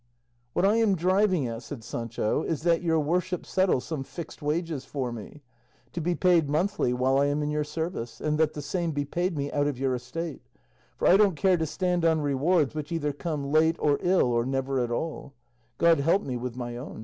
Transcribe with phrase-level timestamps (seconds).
[0.53, 4.83] "What I am driving at," said Sancho, "is that your worship settle some fixed wages
[4.83, 5.43] for me,
[5.93, 9.05] to be paid monthly while I am in your service, and that the same be
[9.05, 10.41] paid me out of your estate;
[10.97, 14.43] for I don't care to stand on rewards which either come late, or ill, or
[14.43, 15.33] never at all;
[15.77, 16.99] God help me with my own.